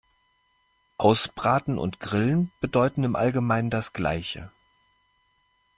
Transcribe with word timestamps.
Ausbraten 0.97 1.77
und 1.77 1.99
grillen 1.99 2.51
bedeuten 2.59 3.03
im 3.03 3.15
Allgemeinen 3.15 3.69
das 3.69 3.93
gleiche. 3.93 4.51